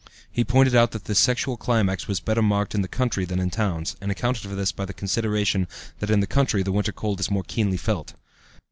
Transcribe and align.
He 0.31 0.43
pointed 0.43 0.73
out 0.75 0.93
that 0.93 1.05
this 1.05 1.19
sexual 1.19 1.57
climax 1.57 2.07
was 2.07 2.19
better 2.19 2.41
marked 2.41 2.73
in 2.73 2.81
the 2.81 2.87
country 2.87 3.23
than 3.23 3.39
in 3.39 3.51
towns, 3.51 3.95
and 4.01 4.09
accounted 4.11 4.41
for 4.41 4.55
this 4.55 4.71
by 4.71 4.85
the 4.85 4.95
consideration 4.95 5.67
that 5.99 6.09
in 6.09 6.21
the 6.21 6.25
country 6.25 6.63
the 6.63 6.71
winter 6.71 6.91
cold 6.91 7.19
is 7.19 7.29
more 7.29 7.43
keenly 7.47 7.77
felt. 7.77 8.15